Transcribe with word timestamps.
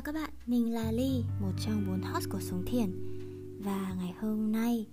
chào 0.00 0.12
các 0.12 0.20
bạn, 0.20 0.30
mình 0.46 0.74
là 0.74 0.92
Ly, 0.92 1.24
một 1.40 1.52
trong 1.66 1.84
bốn 1.86 2.02
host 2.02 2.28
của 2.30 2.40
Sống 2.40 2.64
Thiền. 2.66 2.90
Và 3.64 3.94
ngày 3.98 4.14
hôm 4.20 4.52
nay, 4.52 4.86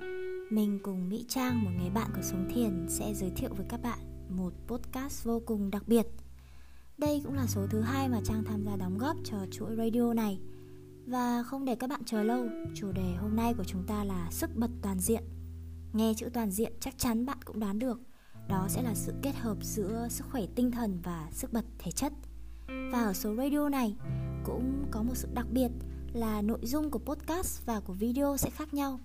mình 0.49 0.79
cùng 0.83 1.09
Mỹ 1.09 1.25
Trang, 1.27 1.63
một 1.63 1.69
người 1.79 1.89
bạn 1.89 2.09
của 2.15 2.21
Sống 2.21 2.49
Thiền 2.53 2.85
Sẽ 2.89 3.13
giới 3.13 3.29
thiệu 3.35 3.49
với 3.53 3.65
các 3.69 3.81
bạn 3.83 3.99
một 4.29 4.53
podcast 4.67 5.23
vô 5.23 5.41
cùng 5.45 5.71
đặc 5.71 5.83
biệt. 5.87 6.07
Đây 6.97 7.21
cũng 7.23 7.33
là 7.33 7.47
số 7.47 7.67
thứ 7.69 7.81
hai 7.81 8.09
mà 8.09 8.21
Trang 8.23 8.43
tham 8.43 8.65
gia 8.65 8.75
đóng 8.75 8.97
góp 8.97 9.17
cho 9.23 9.37
chuỗi 9.51 9.75
radio 9.75 10.13
này. 10.13 10.39
Và 11.05 11.43
không 11.43 11.65
để 11.65 11.75
các 11.75 11.89
bạn 11.89 12.01
chờ 12.05 12.23
lâu, 12.23 12.45
chủ 12.75 12.91
đề 12.91 13.15
hôm 13.15 13.35
nay 13.35 13.53
của 13.53 13.63
chúng 13.63 13.83
ta 13.87 14.03
là 14.03 14.27
sức 14.31 14.49
bật 14.55 14.69
toàn 14.81 14.99
diện. 14.99 15.23
Nghe 15.93 16.13
chữ 16.17 16.29
toàn 16.33 16.51
diện 16.51 16.73
chắc 16.79 16.97
chắn 16.97 17.25
bạn 17.25 17.37
cũng 17.45 17.59
đoán 17.59 17.79
được 17.79 17.99
Đó 18.49 18.67
sẽ 18.69 18.81
là 18.81 18.93
sự 18.95 19.13
kết 19.21 19.35
hợp 19.35 19.57
giữa 19.61 20.07
sức 20.09 20.25
khỏe 20.31 20.45
tinh 20.55 20.71
thần 20.71 20.99
và 21.03 21.29
sức 21.31 21.53
bật 21.53 21.65
thể 21.79 21.91
chất. 21.91 22.13
Và 22.67 23.03
ở 23.03 23.13
số 23.13 23.35
radio 23.35 23.69
này 23.69 23.95
cũng 24.47 24.85
có 24.91 25.03
một 25.03 25.13
sự 25.15 25.27
đặc 25.33 25.45
biệt 25.51 25.69
là 26.13 26.41
nội 26.41 26.59
dung 26.61 26.91
của 26.91 26.99
podcast 26.99 27.65
và 27.65 27.79
của 27.79 27.93
video 27.93 28.37
sẽ 28.37 28.49
khác 28.49 28.73
nhau. 28.73 28.99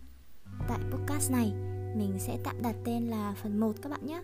Tại 0.69 0.79
podcast 0.91 1.33
này, 1.33 1.53
mình 1.97 2.13
sẽ 2.19 2.39
tạm 2.45 2.63
đặt 2.63 2.77
tên 2.85 3.07
là 3.07 3.35
phần 3.43 3.61
1 3.61 3.73
các 3.83 3.89
bạn 3.89 4.07
nhé. 4.07 4.23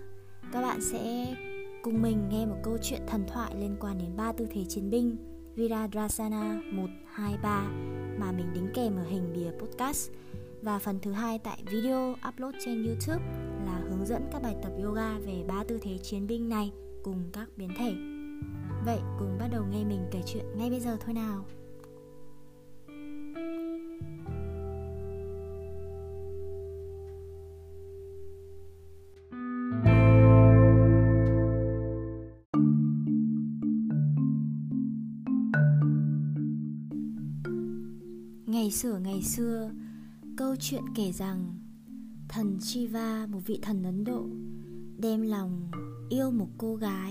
Các 0.53 0.63
bạn 0.63 0.81
sẽ 0.81 1.35
cùng 1.83 2.03
mình 2.03 2.29
nghe 2.29 2.47
một 2.47 2.57
câu 2.63 2.79
chuyện 2.83 3.01
thần 3.07 3.25
thoại 3.29 3.55
liên 3.59 3.77
quan 3.81 3.99
đến 3.99 4.17
ba 4.17 4.33
tư 4.33 4.47
thế 4.51 4.65
chiến 4.69 4.91
binh 4.91 5.17
Viradrasana 5.55 6.61
1, 6.73 6.87
2, 7.13 7.37
3 7.43 7.63
mà 8.19 8.33
mình 8.33 8.47
đính 8.55 8.69
kèm 8.75 8.97
ở 8.97 9.05
hình 9.05 9.33
bìa 9.35 9.51
podcast. 9.59 10.11
Và 10.63 10.79
phần 10.79 10.99
thứ 11.03 11.13
hai 11.13 11.39
tại 11.39 11.63
video 11.71 12.15
upload 12.29 12.55
trên 12.65 12.87
YouTube 12.87 13.25
là 13.67 13.81
hướng 13.91 14.07
dẫn 14.07 14.23
các 14.33 14.43
bài 14.43 14.57
tập 14.63 14.73
yoga 14.85 15.19
về 15.19 15.45
ba 15.49 15.65
tư 15.69 15.79
thế 15.83 15.99
chiến 15.99 16.27
binh 16.27 16.49
này 16.49 16.73
cùng 17.03 17.31
các 17.33 17.49
biến 17.57 17.71
thể. 17.79 18.18
Vậy 18.85 19.01
cùng 19.19 19.39
bắt 19.39 19.49
đầu 19.53 19.65
nghe 19.65 19.85
mình 19.85 20.07
kể 20.11 20.23
chuyện 20.27 20.45
ngay 20.57 20.71
bây 20.71 20.81
giờ 20.81 20.97
thôi 21.01 21.15
nào. 21.15 21.45
Ngày 38.47 38.71
xưa 38.71 38.99
ngày 38.99 39.23
xưa, 39.23 39.71
câu 40.37 40.57
chuyện 40.61 40.83
kể 40.95 41.13
rằng 41.13 41.55
thần 42.29 42.61
Shiva, 42.61 43.27
một 43.27 43.41
vị 43.47 43.59
thần 43.63 43.83
Ấn 43.83 44.05
Độ, 44.05 44.27
đem 44.99 45.23
lòng 45.23 45.71
yêu 46.11 46.31
một 46.31 46.49
cô 46.59 46.77
gái 46.77 47.11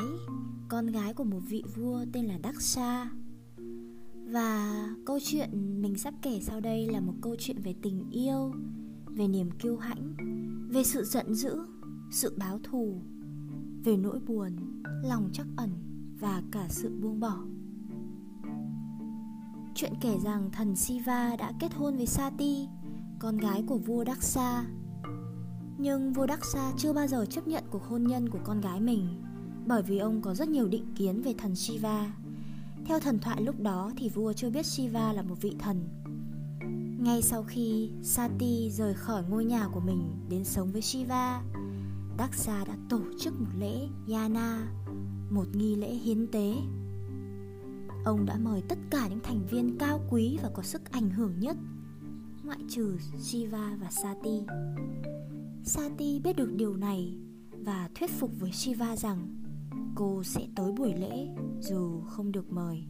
con 0.70 0.88
gái 0.88 1.14
của 1.14 1.24
một 1.24 1.40
vị 1.48 1.64
vua 1.76 2.06
tên 2.14 2.26
là 2.26 2.40
Daksha. 2.44 3.12
Và 4.32 4.88
câu 5.06 5.20
chuyện 5.24 5.82
mình 5.82 5.96
sắp 5.96 6.14
kể 6.22 6.40
sau 6.42 6.60
đây 6.60 6.88
là 6.88 7.00
một 7.00 7.14
câu 7.22 7.36
chuyện 7.40 7.62
về 7.62 7.76
tình 7.82 8.10
yêu, 8.12 8.52
về 9.06 9.28
niềm 9.28 9.52
kiêu 9.52 9.78
hãnh, 9.78 10.16
về 10.70 10.84
sự 10.84 11.04
giận 11.04 11.34
dữ, 11.34 11.60
sự 12.12 12.36
báo 12.38 12.60
thù, 12.64 13.02
về 13.84 13.98
nỗi 13.98 14.20
buồn, 14.20 14.52
lòng 15.04 15.30
trắc 15.34 15.48
ẩn 15.58 15.70
và 16.20 16.42
cả 16.52 16.68
sự 16.70 16.90
buông 17.02 17.20
bỏ. 17.20 17.38
Chuyện 19.76 19.94
kể 20.02 20.18
rằng 20.24 20.50
thần 20.52 20.76
Siva 20.76 21.36
đã 21.36 21.52
kết 21.60 21.74
hôn 21.74 21.98
với 21.98 22.06
Sati, 22.06 22.68
con 23.20 23.38
gái 23.38 23.64
của 23.68 23.78
vua 23.78 24.06
Daksa. 24.06 24.66
Nhưng 25.80 26.14
vua 26.14 26.28
Daksa 26.28 26.72
chưa 26.78 26.94
bao 26.94 27.08
giờ 27.08 27.26
chấp 27.26 27.48
nhận 27.48 27.64
cuộc 27.70 27.84
hôn 27.84 28.04
nhân 28.04 28.30
của 28.30 28.40
con 28.44 28.62
gái 28.62 28.82
mình 28.82 29.08
bởi 29.68 29.82
vì 29.84 29.98
ông 29.98 30.22
có 30.22 30.36
rất 30.36 30.50
nhiều 30.50 30.68
định 30.68 30.86
kiến 30.96 31.22
về 31.22 31.34
thần 31.38 31.56
Shiva. 31.56 32.14
Theo 32.86 33.00
thần 33.00 33.20
thoại 33.20 33.42
lúc 33.42 33.60
đó 33.60 33.92
thì 33.98 34.10
vua 34.10 34.34
chưa 34.34 34.50
biết 34.50 34.66
Shiva 34.66 35.14
là 35.14 35.22
một 35.22 35.36
vị 35.42 35.56
thần. 35.60 35.90
Ngay 37.04 37.22
sau 37.22 37.44
khi 37.44 37.90
Sati 38.04 38.72
rời 38.72 38.94
khỏi 38.94 39.24
ngôi 39.30 39.46
nhà 39.46 39.68
của 39.74 39.80
mình 39.80 40.16
đến 40.30 40.44
sống 40.44 40.72
với 40.72 40.82
Shiva, 40.82 41.42
Daksa 42.18 42.66
đã 42.66 42.74
tổ 42.90 43.02
chức 43.20 43.40
một 43.40 43.52
lễ 43.60 43.88
Yana, 44.12 44.68
một 45.30 45.46
nghi 45.54 45.76
lễ 45.76 45.94
hiến 45.94 46.28
tế. 46.32 46.54
Ông 48.06 48.26
đã 48.26 48.38
mời 48.38 48.62
tất 48.70 48.78
cả 48.92 49.08
những 49.08 49.20
thành 49.24 49.48
viên 49.50 49.78
cao 49.78 50.02
quý 50.10 50.38
và 50.44 50.50
có 50.54 50.64
sức 50.64 50.92
ảnh 50.92 51.10
hưởng 51.10 51.40
nhất, 51.40 51.58
ngoại 52.44 52.60
trừ 52.70 52.98
Shiva 53.20 53.78
và 53.82 53.92
Sati. 53.92 54.42
Sati 55.68 56.20
biết 56.20 56.36
được 56.36 56.54
điều 56.56 56.76
này 56.76 57.18
và 57.52 57.90
thuyết 57.96 58.10
phục 58.10 58.32
với 58.40 58.52
Shiva 58.52 58.96
rằng 58.96 59.28
cô 59.96 60.24
sẽ 60.24 60.48
tới 60.56 60.72
buổi 60.72 60.94
lễ 60.94 61.28
dù 61.60 62.02
không 62.02 62.32
được 62.32 62.52
mời. 62.52 62.84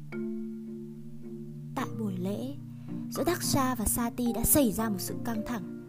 Tại 1.75 1.85
buổi 1.99 2.17
lễ, 2.17 2.55
giữa 3.09 3.23
Daksha 3.25 3.75
và 3.75 3.85
Sati 3.85 4.33
đã 4.33 4.43
xảy 4.43 4.71
ra 4.71 4.89
một 4.89 4.99
sự 4.99 5.15
căng 5.25 5.41
thẳng. 5.45 5.83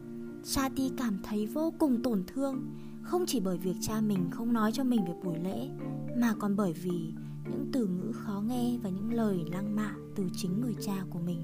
Sati 0.45 0.91
cảm 0.97 1.19
thấy 1.25 1.47
vô 1.47 1.73
cùng 1.79 2.03
tổn 2.03 2.25
thương, 2.27 2.77
không 3.03 3.25
chỉ 3.27 3.41
bởi 3.41 3.59
việc 3.59 3.77
cha 3.81 4.01
mình 4.01 4.31
không 4.31 4.53
nói 4.53 4.73
cho 4.73 4.85
mình 4.85 5.05
về 5.05 5.15
buổi 5.25 5.39
lễ, 5.39 5.69
mà 6.17 6.35
còn 6.39 6.57
bởi 6.57 6.73
vì 6.73 7.13
những 7.51 7.71
từ 7.73 7.87
ngữ 7.87 8.13
khó 8.13 8.43
nghe 8.47 8.79
và 8.83 8.91
những 8.91 9.13
lời 9.13 9.39
lăng 9.53 9.77
mạ 9.77 9.95
từ 10.15 10.25
chính 10.37 10.61
người 10.61 10.75
cha 10.81 11.05
của 11.11 11.21
mình. 11.21 11.41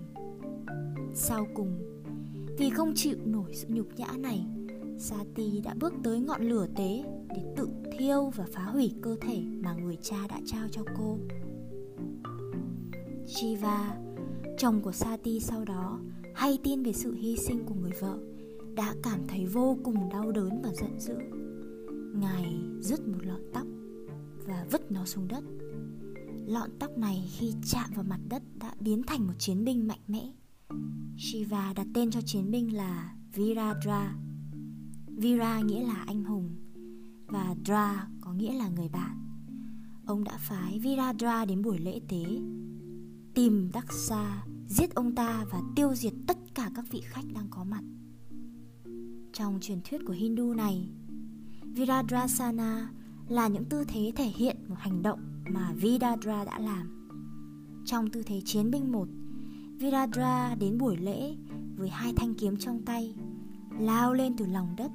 Sau 1.14 1.46
cùng, 1.54 1.78
vì 2.58 2.70
không 2.70 2.92
chịu 2.94 3.16
nổi 3.24 3.54
sự 3.54 3.66
nhục 3.68 3.88
nhã 3.96 4.12
này 4.18 4.46
Sati 4.98 5.60
đã 5.64 5.74
bước 5.74 5.92
tới 6.02 6.20
ngọn 6.20 6.42
lửa 6.42 6.66
tế 6.76 7.04
để 7.28 7.54
tự 7.56 7.68
thiêu 7.98 8.30
và 8.36 8.44
phá 8.52 8.62
hủy 8.62 8.92
cơ 9.02 9.16
thể 9.20 9.42
mà 9.62 9.74
người 9.74 9.96
cha 10.02 10.16
đã 10.28 10.40
trao 10.46 10.68
cho 10.68 10.82
cô. 10.98 11.18
Shiva, 13.26 13.96
chồng 14.58 14.82
của 14.82 14.92
Sati 14.92 15.40
sau 15.40 15.64
đó 15.64 16.00
hay 16.34 16.58
tin 16.62 16.82
về 16.82 16.92
sự 16.92 17.14
hy 17.14 17.36
sinh 17.36 17.64
của 17.66 17.74
người 17.74 17.92
vợ, 18.00 18.18
đã 18.74 18.94
cảm 19.02 19.26
thấy 19.28 19.46
vô 19.46 19.78
cùng 19.84 20.08
đau 20.12 20.32
đớn 20.32 20.62
và 20.62 20.70
giận 20.74 21.00
dữ. 21.00 21.14
Ngài 22.14 22.44
rứt 22.80 23.08
một 23.08 23.18
lọn 23.22 23.40
tóc 23.52 23.66
và 24.46 24.66
vứt 24.70 24.92
nó 24.92 25.04
xuống 25.04 25.28
đất. 25.28 25.44
Lọn 26.46 26.70
tóc 26.78 26.98
này 26.98 27.28
khi 27.38 27.52
chạm 27.72 27.90
vào 27.94 28.04
mặt 28.08 28.20
đất 28.28 28.42
đã 28.60 28.74
biến 28.80 29.02
thành 29.06 29.26
một 29.26 29.34
chiến 29.38 29.64
binh 29.64 29.88
mạnh 29.88 30.02
mẽ. 30.06 30.32
Shiva 31.18 31.72
đặt 31.76 31.86
tên 31.94 32.10
cho 32.10 32.20
chiến 32.26 32.50
binh 32.50 32.76
là 32.76 33.14
Viradra. 33.34 34.16
Vira 35.16 35.60
nghĩa 35.60 35.86
là 35.86 36.04
anh 36.06 36.24
hùng 36.24 36.50
và 37.26 37.54
Dra 37.64 38.08
có 38.20 38.32
nghĩa 38.32 38.52
là 38.52 38.68
người 38.68 38.88
bạn. 38.88 39.18
Ông 40.06 40.24
đã 40.24 40.36
phái 40.38 40.78
Viradra 40.78 41.44
đến 41.44 41.62
buổi 41.62 41.78
lễ 41.78 42.00
tế, 42.08 42.24
tìm 43.34 43.70
Daksa, 43.74 44.44
giết 44.68 44.94
ông 44.94 45.14
ta 45.14 45.44
và 45.50 45.60
tiêu 45.76 45.94
diệt 45.94 46.12
tất 46.26 46.38
cả 46.54 46.70
các 46.74 46.84
vị 46.90 47.00
khách 47.04 47.24
đang 47.34 47.46
có 47.50 47.64
mặt. 47.64 47.82
Trong 49.32 49.58
truyền 49.60 49.78
thuyết 49.84 50.00
của 50.06 50.12
Hindu 50.12 50.54
này, 50.54 50.88
Viradrasana 51.62 52.90
là 53.28 53.48
những 53.48 53.64
tư 53.64 53.84
thế 53.88 54.12
thể 54.16 54.26
hiện 54.26 54.56
một 54.68 54.76
hành 54.78 55.02
động 55.02 55.20
mà 55.50 55.72
Vidadra 55.72 56.44
đã 56.44 56.58
làm. 56.58 57.08
Trong 57.84 58.10
tư 58.10 58.22
thế 58.22 58.40
chiến 58.44 58.70
binh 58.70 58.92
một, 58.92 59.08
Viradra 59.78 60.54
đến 60.54 60.78
buổi 60.78 60.96
lễ 60.96 61.36
với 61.76 61.88
hai 61.88 62.12
thanh 62.16 62.34
kiếm 62.34 62.56
trong 62.56 62.82
tay, 62.82 63.14
lao 63.78 64.12
lên 64.12 64.36
từ 64.36 64.46
lòng 64.46 64.74
đất 64.76 64.90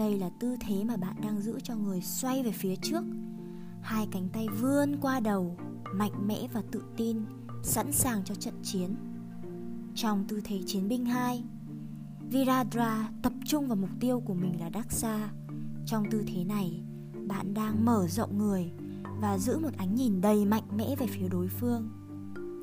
đây 0.00 0.18
là 0.18 0.30
tư 0.38 0.56
thế 0.60 0.84
mà 0.84 0.96
bạn 0.96 1.16
đang 1.22 1.40
giữ 1.40 1.60
cho 1.62 1.76
người 1.76 2.00
xoay 2.00 2.42
về 2.42 2.52
phía 2.52 2.76
trước. 2.76 3.04
Hai 3.82 4.08
cánh 4.12 4.28
tay 4.32 4.46
vươn 4.60 4.96
qua 5.00 5.20
đầu, 5.20 5.56
Mạnh 5.94 6.26
mẽ 6.26 6.48
và 6.52 6.62
tự 6.72 6.82
tin, 6.96 7.24
Sẵn 7.62 7.92
sàng 7.92 8.24
cho 8.24 8.34
trận 8.34 8.54
chiến. 8.62 8.94
Trong 9.94 10.24
tư 10.28 10.40
thế 10.44 10.60
chiến 10.66 10.88
binh 10.88 11.04
2 11.04 11.44
Viradra 12.30 13.10
tập 13.22 13.32
trung 13.44 13.68
vào 13.68 13.76
mục 13.76 13.90
tiêu 14.00 14.20
của 14.20 14.34
mình 14.34 14.60
là 14.60 14.70
Daksa 14.74 15.30
Trong 15.86 16.04
tư 16.10 16.24
thế 16.26 16.44
này, 16.44 16.82
Bạn 17.26 17.54
đang 17.54 17.84
mở 17.84 18.06
rộng 18.08 18.38
người 18.38 18.72
Và 19.20 19.38
giữ 19.38 19.58
một 19.58 19.76
ánh 19.76 19.94
nhìn 19.94 20.20
đầy 20.20 20.44
mạnh 20.44 20.76
mẽ 20.76 20.96
về 20.98 21.06
phía 21.06 21.28
đối 21.28 21.48
phương. 21.48 21.88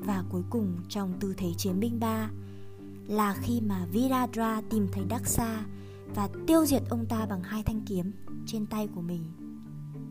Và 0.06 0.24
cuối 0.30 0.42
cùng, 0.50 0.76
trong 0.88 1.12
tư 1.20 1.34
thế 1.36 1.48
chiến 1.56 1.80
binh 1.80 2.00
3 2.00 2.30
Là 3.08 3.34
khi 3.34 3.60
mà 3.60 3.86
Viradra 3.92 4.62
tìm 4.70 4.86
thấy 4.92 5.04
Daksa 5.10 5.64
và 6.14 6.28
tiêu 6.46 6.66
diệt 6.66 6.82
ông 6.90 7.06
ta 7.08 7.26
bằng 7.26 7.42
hai 7.42 7.62
thanh 7.62 7.80
kiếm 7.86 8.12
trên 8.46 8.66
tay 8.66 8.88
của 8.94 9.00
mình. 9.00 9.24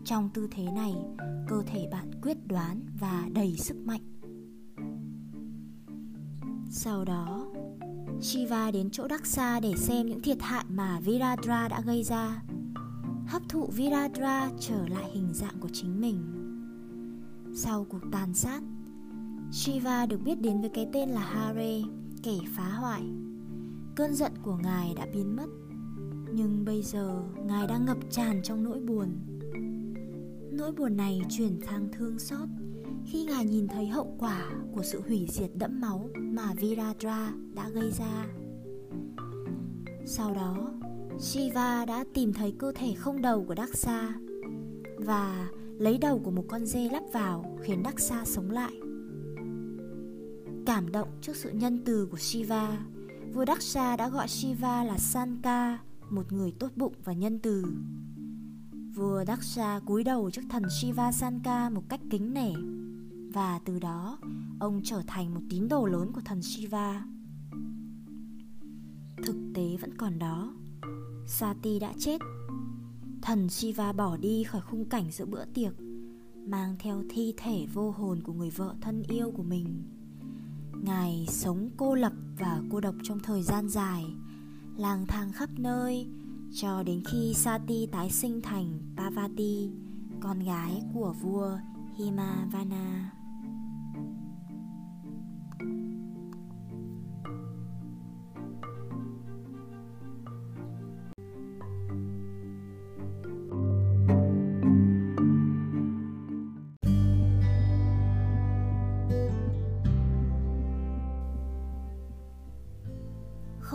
Trong 0.05 0.29
tư 0.33 0.47
thế 0.51 0.63
này, 0.75 0.95
cơ 1.47 1.63
thể 1.67 1.87
bạn 1.91 2.11
quyết 2.21 2.47
đoán 2.47 2.81
và 2.99 3.27
đầy 3.33 3.57
sức 3.57 3.77
mạnh. 3.85 4.01
Sau 6.69 7.05
đó, 7.05 7.47
Shiva 8.21 8.71
đến 8.71 8.89
chỗ 8.91 9.07
Daksa 9.09 9.59
để 9.59 9.73
xem 9.77 10.05
những 10.05 10.21
thiệt 10.21 10.37
hại 10.41 10.65
mà 10.69 10.99
Viradra 10.99 11.67
đã 11.67 11.81
gây 11.81 12.03
ra. 12.03 12.41
Hấp 13.27 13.41
thụ 13.49 13.65
Viradra 13.65 14.49
trở 14.59 14.87
lại 14.87 15.11
hình 15.13 15.33
dạng 15.33 15.59
của 15.59 15.69
chính 15.73 16.01
mình. 16.01 16.17
Sau 17.55 17.85
cuộc 17.89 18.01
tàn 18.11 18.33
sát, 18.33 18.61
Shiva 19.51 20.05
được 20.05 20.21
biết 20.23 20.41
đến 20.41 20.61
với 20.61 20.69
cái 20.73 20.89
tên 20.93 21.09
là 21.09 21.21
Hare, 21.21 21.81
kẻ 22.23 22.37
phá 22.55 22.69
hoại. 22.69 23.01
Cơn 23.95 24.15
giận 24.15 24.31
của 24.43 24.57
ngài 24.63 24.93
đã 24.93 25.07
biến 25.13 25.35
mất 25.35 25.47
nhưng 26.31 26.65
bây 26.65 26.81
giờ 26.81 27.23
ngài 27.45 27.67
đang 27.67 27.85
ngập 27.85 27.97
tràn 28.09 28.41
trong 28.43 28.63
nỗi 28.63 28.79
buồn 28.79 29.09
nỗi 30.51 30.71
buồn 30.71 30.97
này 30.97 31.21
chuyển 31.29 31.59
sang 31.65 31.87
thương 31.91 32.19
xót 32.19 32.49
khi 33.05 33.23
ngài 33.23 33.45
nhìn 33.45 33.67
thấy 33.67 33.87
hậu 33.87 34.15
quả 34.19 34.51
của 34.71 34.83
sự 34.83 35.01
hủy 35.07 35.27
diệt 35.29 35.49
đẫm 35.55 35.81
máu 35.81 36.09
mà 36.15 36.53
Viradra 36.53 37.33
đã 37.53 37.69
gây 37.69 37.91
ra. 37.91 38.25
Sau 40.05 40.33
đó, 40.33 40.71
Shiva 41.19 41.85
đã 41.85 42.05
tìm 42.13 42.33
thấy 42.33 42.53
cơ 42.57 42.71
thể 42.75 42.93
không 42.93 43.21
đầu 43.21 43.45
của 43.47 43.55
Daksa 43.55 44.13
và 44.97 45.49
lấy 45.79 45.97
đầu 45.97 46.21
của 46.23 46.31
một 46.31 46.43
con 46.47 46.65
dê 46.65 46.89
lắp 46.89 47.03
vào 47.13 47.57
khiến 47.61 47.83
Daksa 47.85 48.25
sống 48.25 48.51
lại. 48.51 48.71
Cảm 50.65 50.91
động 50.91 51.09
trước 51.21 51.35
sự 51.35 51.49
nhân 51.49 51.81
từ 51.85 52.07
của 52.11 52.17
Shiva, 52.17 52.77
vua 53.33 53.45
Daksha 53.45 53.95
đã 53.95 54.09
gọi 54.09 54.27
Shiva 54.27 54.83
là 54.83 54.97
Sanka, 54.97 55.77
một 56.09 56.31
người 56.31 56.51
tốt 56.51 56.71
bụng 56.75 56.93
và 57.03 57.13
nhân 57.13 57.39
từ. 57.39 57.65
Vua 58.95 59.23
Daksha 59.27 59.79
cúi 59.79 60.03
đầu 60.03 60.29
trước 60.31 60.41
thần 60.49 60.63
Shiva 60.81 61.11
Sanka 61.11 61.69
một 61.69 61.83
cách 61.89 62.01
kính 62.09 62.33
nể 62.33 62.51
và 63.33 63.59
từ 63.65 63.79
đó 63.79 64.17
ông 64.59 64.81
trở 64.83 65.01
thành 65.07 65.33
một 65.33 65.41
tín 65.49 65.67
đồ 65.67 65.85
lớn 65.85 66.11
của 66.13 66.21
thần 66.25 66.41
Shiva. 66.41 67.05
Thực 69.23 69.35
tế 69.53 69.77
vẫn 69.81 69.97
còn 69.97 70.19
đó. 70.19 70.53
Sati 71.25 71.79
đã 71.79 71.93
chết. 71.99 72.21
Thần 73.21 73.49
Shiva 73.49 73.93
bỏ 73.93 74.17
đi 74.17 74.43
khỏi 74.43 74.61
khung 74.61 74.85
cảnh 74.85 75.11
giữa 75.11 75.25
bữa 75.25 75.45
tiệc, 75.45 75.73
mang 76.45 76.75
theo 76.79 77.03
thi 77.09 77.33
thể 77.37 77.67
vô 77.73 77.91
hồn 77.91 78.21
của 78.23 78.33
người 78.33 78.49
vợ 78.49 78.75
thân 78.81 79.03
yêu 79.03 79.31
của 79.31 79.43
mình. 79.43 79.83
Ngài 80.83 81.25
sống 81.29 81.69
cô 81.77 81.95
lập 81.95 82.13
và 82.37 82.61
cô 82.71 82.79
độc 82.79 82.95
trong 83.03 83.19
thời 83.19 83.43
gian 83.43 83.69
dài, 83.69 84.05
lang 84.77 85.05
thang 85.07 85.31
khắp 85.31 85.49
nơi 85.57 86.07
cho 86.53 86.83
đến 86.83 87.01
khi 87.11 87.33
Sati 87.33 87.87
tái 87.91 88.09
sinh 88.09 88.41
thành 88.41 88.79
Parvati, 88.97 89.69
con 90.19 90.39
gái 90.39 90.81
của 90.93 91.13
vua 91.21 91.57
Himavana. 91.97 93.16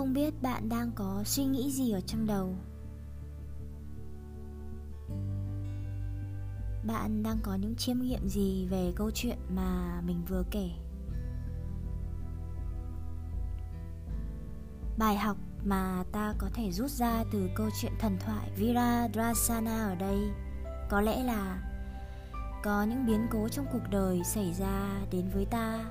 Không 0.03 0.15
biết 0.15 0.43
bạn 0.43 0.69
đang 0.69 0.91
có 0.95 1.23
suy 1.25 1.45
nghĩ 1.45 1.71
gì 1.71 1.91
ở 1.93 2.01
trong 2.01 2.27
đầu. 2.27 2.55
Bạn 6.87 7.23
đang 7.23 7.39
có 7.43 7.55
những 7.55 7.77
chiêm 7.77 7.99
nghiệm 7.99 8.29
gì 8.29 8.67
về 8.71 8.93
câu 8.97 9.11
chuyện 9.15 9.39
mà 9.49 10.01
mình 10.07 10.23
vừa 10.29 10.45
kể? 10.51 10.71
Bài 14.99 15.17
học 15.17 15.37
mà 15.65 16.05
ta 16.13 16.35
có 16.39 16.49
thể 16.55 16.71
rút 16.71 16.91
ra 16.91 17.25
từ 17.33 17.51
câu 17.55 17.69
chuyện 17.81 17.93
thần 17.99 18.17
thoại 18.21 18.51
Viradrasana 18.57 19.85
ở 19.85 19.95
đây 19.95 20.19
Có 20.91 21.01
lẽ 21.01 21.25
là 21.25 21.63
Có 22.65 22.83
những 22.83 23.07
biến 23.07 23.27
cố 23.31 23.49
trong 23.49 23.67
cuộc 23.73 23.91
đời 23.91 24.23
xảy 24.25 24.53
ra 24.53 25.01
đến 25.11 25.31
với 25.35 25.45
ta 25.45 25.85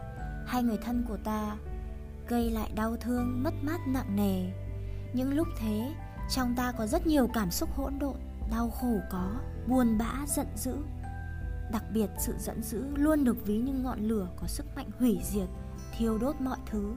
Hay 0.45 0.63
người 0.63 0.77
thân 0.77 1.05
của 1.07 1.17
ta 1.17 1.57
gây 2.31 2.49
lại 2.49 2.71
đau 2.75 2.95
thương, 2.97 3.43
mất 3.43 3.53
mát 3.61 3.87
nặng 3.87 4.15
nề. 4.15 4.51
Những 5.13 5.33
lúc 5.33 5.47
thế, 5.57 5.93
trong 6.29 6.55
ta 6.55 6.71
có 6.77 6.87
rất 6.87 7.07
nhiều 7.07 7.27
cảm 7.33 7.51
xúc 7.51 7.69
hỗn 7.75 7.99
độn, 7.99 8.15
đau 8.51 8.69
khổ 8.69 8.99
có, 9.11 9.31
buồn 9.67 9.97
bã, 9.97 10.25
giận 10.27 10.47
dữ. 10.55 10.75
Đặc 11.71 11.83
biệt 11.93 12.09
sự 12.19 12.33
giận 12.39 12.63
dữ 12.63 12.83
luôn 12.95 13.23
được 13.23 13.45
ví 13.45 13.57
như 13.57 13.73
ngọn 13.73 13.99
lửa 13.99 14.27
có 14.41 14.47
sức 14.47 14.65
mạnh 14.75 14.89
hủy 14.99 15.19
diệt, 15.23 15.47
thiêu 15.97 16.17
đốt 16.17 16.35
mọi 16.41 16.57
thứ. 16.65 16.95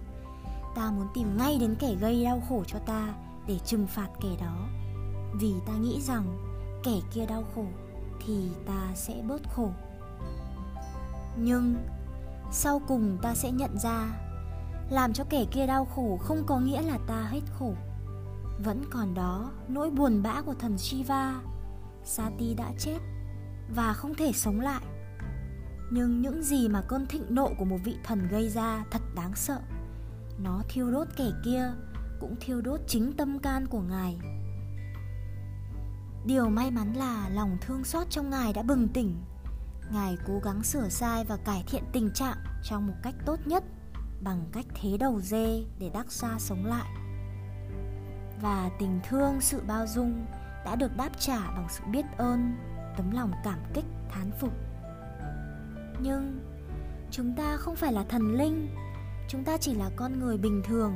Ta 0.77 0.91
muốn 0.91 1.07
tìm 1.15 1.37
ngay 1.37 1.59
đến 1.61 1.75
kẻ 1.79 1.95
gây 2.01 2.25
đau 2.25 2.43
khổ 2.49 2.65
cho 2.67 2.79
ta 2.79 3.15
để 3.47 3.59
trừng 3.59 3.87
phạt 3.87 4.09
kẻ 4.23 4.29
đó. 4.41 4.69
Vì 5.41 5.53
ta 5.67 5.73
nghĩ 5.73 6.01
rằng 6.01 6.39
kẻ 6.85 7.01
kia 7.15 7.27
đau 7.27 7.45
khổ 7.55 7.67
thì 8.27 8.49
ta 8.67 8.91
sẽ 8.95 9.23
bớt 9.29 9.41
khổ. 9.55 9.71
Nhưng 11.37 11.77
sau 12.53 12.81
cùng 12.89 13.19
ta 13.23 13.35
sẽ 13.35 13.51
nhận 13.51 13.79
ra 13.79 14.24
làm 14.91 15.13
cho 15.13 15.25
kẻ 15.25 15.45
kia 15.51 15.67
đau 15.67 15.85
khổ 15.85 16.17
không 16.17 16.43
có 16.47 16.59
nghĩa 16.59 16.83
là 16.83 16.99
ta 17.07 17.23
hết 17.23 17.41
khổ. 17.59 17.75
Vẫn 18.65 18.85
còn 18.91 19.15
đó, 19.15 19.51
nỗi 19.69 19.91
buồn 19.91 20.23
bã 20.23 20.43
của 20.43 20.55
thần 20.55 20.79
shiva. 20.79 21.41
Sati 22.05 22.55
đã 22.55 22.73
chết 22.79 22.99
và 23.75 23.93
không 23.93 24.15
thể 24.15 24.33
sống 24.33 24.61
lại. 24.61 24.83
Nhưng 25.91 26.21
những 26.21 26.43
gì 26.43 26.69
mà 26.69 26.83
cơn 26.89 27.07
thịnh 27.07 27.25
nộ 27.29 27.51
của 27.59 27.65
một 27.65 27.79
vị 27.85 27.97
thần 28.05 28.29
gây 28.29 28.49
ra 28.49 28.85
thật 28.91 29.03
đáng 29.17 29.35
sợ. 29.35 29.61
Nó 30.39 30.63
thiêu 30.69 30.91
đốt 30.91 31.09
kẻ 31.17 31.31
kia, 31.45 31.73
cũng 32.21 32.37
thiêu 32.41 32.61
đốt 32.61 32.81
chính 32.87 33.13
tâm 33.17 33.39
can 33.39 33.67
của 33.67 33.81
ngài. 33.81 34.19
Điều 36.27 36.49
may 36.49 36.71
mắn 36.71 36.93
là 36.95 37.29
lòng 37.29 37.57
thương 37.61 37.85
xót 37.85 38.11
trong 38.11 38.31
ngài 38.31 38.53
đã 38.53 38.63
bừng 38.63 38.89
tỉnh. 38.89 39.17
Ngài 39.93 40.17
cố 40.27 40.41
gắng 40.45 40.63
sửa 40.63 40.89
sai 40.89 41.25
và 41.25 41.37
cải 41.37 41.65
thiện 41.67 41.85
tình 41.93 42.11
trạng 42.15 42.37
trong 42.63 42.87
một 42.87 42.95
cách 43.03 43.15
tốt 43.27 43.39
nhất 43.47 43.65
bằng 44.25 44.45
cách 44.53 44.67
thế 44.83 44.97
đầu 44.97 45.21
dê 45.21 45.65
để 45.79 45.91
đắc 45.95 46.13
xa 46.13 46.39
sống 46.39 46.67
lại. 46.67 46.91
Và 48.43 48.71
tình 48.79 49.01
thương, 49.09 49.41
sự 49.41 49.63
bao 49.67 49.87
dung 49.87 50.27
đã 50.65 50.77
được 50.77 50.97
đáp 50.97 51.11
trả 51.19 51.39
bằng 51.39 51.67
sự 51.71 51.85
biết 51.91 52.05
ơn, 52.17 52.57
tấm 52.97 53.11
lòng 53.11 53.33
cảm 53.45 53.59
kích, 53.75 53.85
thán 54.11 54.31
phục. 54.41 54.53
Nhưng 56.01 56.41
chúng 57.11 57.35
ta 57.37 57.57
không 57.57 57.77
phải 57.77 57.93
là 57.93 58.05
thần 58.05 58.35
linh, 58.35 58.69
chúng 59.29 59.45
ta 59.45 59.57
chỉ 59.57 59.75
là 59.75 59.91
con 59.97 60.21
người 60.21 60.39
bình 60.39 60.63
thường. 60.65 60.93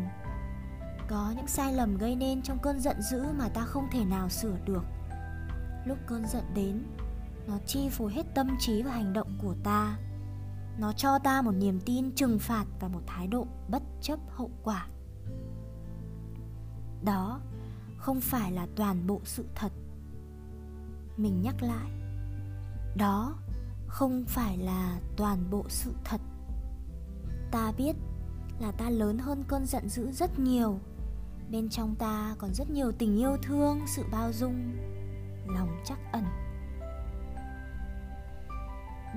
Có 1.09 1.33
những 1.37 1.47
sai 1.47 1.75
lầm 1.75 1.97
gây 1.97 2.17
nên 2.17 2.43
trong 2.43 2.59
cơn 2.63 2.81
giận 2.81 3.03
dữ 3.03 3.23
mà 3.39 3.49
ta 3.49 3.65
không 3.65 3.89
thể 3.93 4.05
nào 4.05 4.29
sửa 4.29 4.57
được. 4.65 4.85
Lúc 5.87 5.99
cơn 6.07 6.27
giận 6.27 6.45
đến, 6.55 6.83
nó 7.47 7.55
chi 7.67 7.89
phối 7.91 8.13
hết 8.13 8.35
tâm 8.35 8.57
trí 8.59 8.83
và 8.83 8.91
hành 8.91 9.13
động 9.13 9.39
của 9.43 9.55
ta 9.65 9.97
nó 10.79 10.93
cho 10.93 11.19
ta 11.19 11.43
một 11.43 11.53
niềm 11.53 11.81
tin 11.81 12.13
trừng 12.13 12.39
phạt 12.39 12.65
và 12.81 12.89
một 12.89 13.01
thái 13.07 13.27
độ 13.27 13.47
bất 13.69 13.83
chấp 14.01 14.19
hậu 14.29 14.51
quả. 14.63 14.87
Đó 17.05 17.41
không 17.97 18.21
phải 18.21 18.53
là 18.53 18.67
toàn 18.77 19.07
bộ 19.07 19.21
sự 19.25 19.45
thật. 19.55 19.73
Mình 21.17 21.43
nhắc 21.43 21.63
lại, 21.63 21.91
đó 22.97 23.39
không 23.87 24.25
phải 24.29 24.59
là 24.59 25.01
toàn 25.17 25.51
bộ 25.51 25.65
sự 25.69 25.93
thật. 26.05 26.21
Ta 27.51 27.73
biết 27.77 27.97
là 28.61 28.73
ta 28.73 28.91
lớn 28.91 29.19
hơn 29.19 29.45
cơn 29.49 29.67
giận 29.67 29.89
dữ 29.89 30.13
rất 30.13 30.39
nhiều. 30.39 30.79
Bên 31.51 31.69
trong 31.69 31.95
ta 31.95 32.35
còn 32.39 32.55
rất 32.55 32.71
nhiều 32.71 32.93
tình 32.93 33.19
yêu 33.19 33.37
thương, 33.43 33.81
sự 33.87 34.03
bao 34.13 34.33
dung, 34.33 34.77
lòng 35.47 35.69
chắc 35.85 35.99
ẩn 36.13 36.25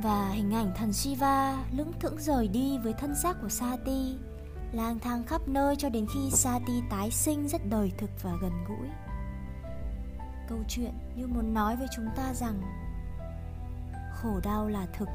và 0.03 0.29
hình 0.29 0.53
ảnh 0.53 0.72
thần 0.75 0.93
Shiva 0.93 1.65
lững 1.72 1.91
thững 2.00 2.20
rời 2.20 2.48
đi 2.48 2.77
với 2.77 2.93
thân 2.93 3.15
xác 3.15 3.38
của 3.41 3.50
Sati 3.50 4.17
lang 4.72 5.00
thang 5.00 5.24
khắp 5.24 5.41
nơi 5.48 5.75
cho 5.75 5.89
đến 5.89 6.05
khi 6.13 6.31
Sati 6.31 6.81
tái 6.89 7.12
sinh 7.12 7.48
rất 7.48 7.62
đời 7.70 7.91
thực 7.98 8.10
và 8.24 8.31
gần 8.41 8.51
gũi. 8.67 8.88
Câu 10.50 10.60
chuyện 10.67 10.93
như 11.15 11.27
muốn 11.27 11.53
nói 11.53 11.75
với 11.75 11.88
chúng 11.96 12.08
ta 12.15 12.34
rằng 12.34 12.62
khổ 14.13 14.39
đau 14.43 14.67
là 14.67 14.86
thực 14.98 15.10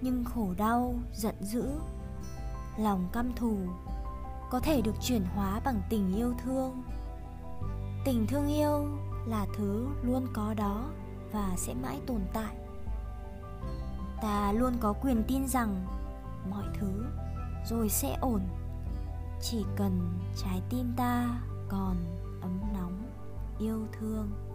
nhưng 0.00 0.24
khổ 0.24 0.54
đau, 0.56 0.94
giận 1.12 1.34
dữ, 1.40 1.64
lòng 2.78 3.08
căm 3.12 3.32
thù 3.36 3.58
có 4.50 4.60
thể 4.60 4.80
được 4.80 4.94
chuyển 5.00 5.24
hóa 5.24 5.60
bằng 5.64 5.82
tình 5.90 6.16
yêu 6.16 6.34
thương. 6.44 6.82
Tình 8.04 8.26
thương 8.26 8.48
yêu 8.48 8.88
là 9.26 9.46
thứ 9.56 9.88
luôn 10.02 10.26
có 10.34 10.54
đó 10.54 10.90
và 11.32 11.52
sẽ 11.56 11.74
mãi 11.74 12.00
tồn 12.06 12.20
tại 12.32 12.56
ta 14.22 14.52
luôn 14.52 14.72
có 14.80 14.92
quyền 14.92 15.22
tin 15.28 15.48
rằng 15.48 15.86
mọi 16.50 16.64
thứ 16.80 17.04
rồi 17.66 17.88
sẽ 17.88 18.16
ổn. 18.20 18.40
Chỉ 19.40 19.64
cần 19.76 20.18
trái 20.36 20.62
tim 20.70 20.92
ta 20.96 21.40
còn 21.68 21.96
ấm 22.40 22.60
nóng, 22.74 23.02
yêu 23.58 23.86
thương. 23.92 24.45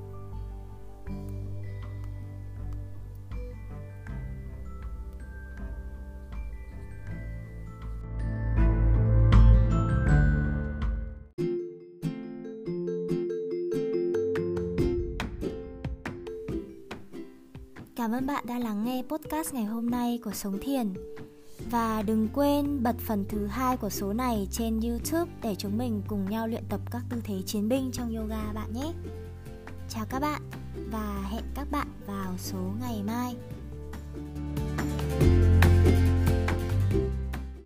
Cảm 18.02 18.12
ơn 18.12 18.28
bạn 18.28 18.46
đã 18.48 18.60
lắng 18.60 18.86
nghe 18.86 19.04
podcast 19.10 19.54
ngày 19.54 19.66
hôm 19.66 19.90
nay 19.90 20.20
của 20.24 20.32
Sống 20.32 20.58
Thiền. 20.62 20.94
Và 21.72 22.02
đừng 22.02 22.28
quên 22.34 22.84
bật 22.84 22.96
phần 23.00 23.26
thứ 23.30 23.48
hai 23.48 23.78
của 23.78 23.90
số 23.90 24.14
này 24.14 24.48
trên 24.52 24.80
YouTube 24.80 25.32
để 25.44 25.56
chúng 25.56 25.78
mình 25.78 26.02
cùng 26.08 26.30
nhau 26.30 26.48
luyện 26.48 26.64
tập 26.70 26.82
các 26.92 27.02
tư 27.10 27.22
thế 27.24 27.42
chiến 27.46 27.70
binh 27.70 27.90
trong 27.94 28.16
yoga 28.16 28.54
bạn 28.54 28.74
nhé. 28.74 28.94
Chào 29.90 30.06
các 30.10 30.20
bạn 30.20 30.42
và 30.92 31.28
hẹn 31.32 31.44
các 31.56 31.72
bạn 31.72 31.88
vào 32.08 32.38
số 32.38 32.60
ngày 32.82 33.04
mai. 33.04 33.36